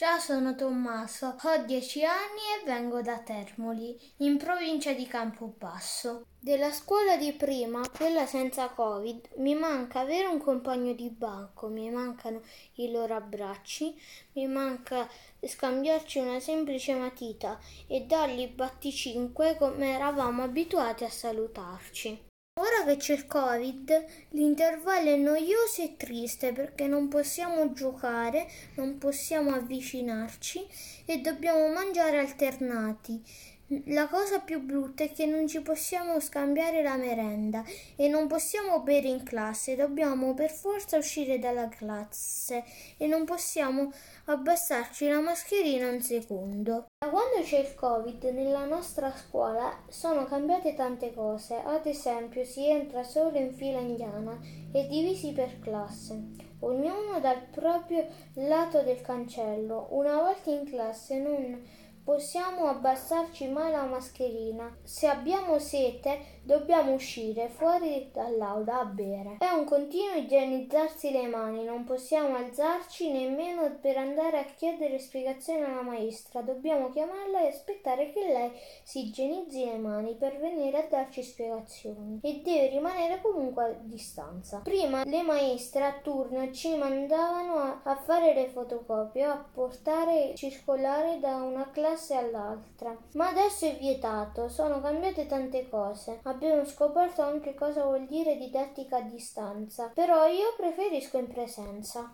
[0.00, 6.24] Ciao, sono Tommaso, ho 10 anni e vengo da Termoli, in provincia di Campobasso.
[6.38, 11.90] Della scuola di prima, quella senza Covid, mi manca avere un compagno di banco, mi
[11.90, 12.40] mancano
[12.76, 13.94] i loro abbracci,
[14.32, 15.06] mi manca
[15.38, 22.29] scambiarci una semplice matita e dargli batticinque come eravamo abituati a salutarci.
[22.60, 28.98] Ora che c'è il Covid, l'intervallo è noioso e triste perché non possiamo giocare, non
[28.98, 30.66] possiamo avvicinarci
[31.06, 33.22] e dobbiamo mangiare alternati.
[33.84, 37.62] La cosa più brutta è che non ci possiamo scambiare la merenda
[37.94, 42.64] e non possiamo bere in classe, dobbiamo per forza uscire dalla classe
[42.96, 43.92] e non possiamo
[44.24, 46.86] abbassarci la mascherina un secondo.
[46.98, 52.68] Da quando c'è il Covid nella nostra scuola sono cambiate tante cose, ad esempio si
[52.68, 54.36] entra solo in fila indiana
[54.72, 56.20] e divisi per classe,
[56.58, 59.86] ognuno dal proprio lato del cancello.
[59.90, 64.76] Una volta in classe non possiamo abbassarci mai la mascherina.
[64.82, 69.36] Se abbiamo sete, dobbiamo uscire fuori dall'aula a bere.
[69.38, 75.62] È un continuo igienizzarsi le mani, non possiamo alzarci nemmeno per andare a chiedere spiegazioni
[75.62, 76.40] alla maestra.
[76.40, 78.50] Dobbiamo chiamarla e aspettare che lei
[78.82, 82.20] si igienizzi le mani per venire a darci spiegazioni.
[82.22, 84.60] E deve rimanere comunque a distanza.
[84.64, 91.36] Prima le maestre a turno ci mandavano a, fare le fotocopie, a portare circolare da
[91.36, 92.96] una classe classe all'altra.
[93.14, 96.20] Ma adesso è vietato, sono cambiate tante cose.
[96.22, 102.08] Abbiamo scoperto anche cosa vuol dire didattica a distanza, però io preferisco in presenza.